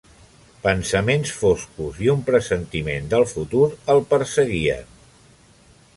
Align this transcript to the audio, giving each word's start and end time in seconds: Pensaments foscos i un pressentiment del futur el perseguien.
Pensaments 0.61 1.33
foscos 1.41 2.01
i 2.07 2.09
un 2.15 2.25
pressentiment 2.31 3.13
del 3.15 3.27
futur 3.35 3.69
el 3.95 4.03
perseguien. 4.15 4.93